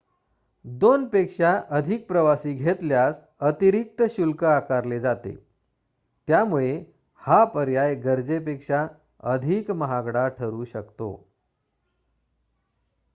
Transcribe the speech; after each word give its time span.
दोनपेक्षा 0.65 1.51
अधिक 1.69 2.07
प्रवासी 2.07 2.53
घेतल्यास 2.53 3.21
अतिरिक्त 3.41 4.01
शुल्क 4.09 4.43
आकारले 4.43 4.99
जाते 4.99 5.35
त्यामुळे 6.27 6.73
हा 7.21 7.43
पर्याय 7.45 7.95
गरजेपेक्षा 7.95 8.87
अधिक 9.29 9.71
महागडा 9.71 10.27
ठरू 10.27 10.65
शकतो 10.65 11.11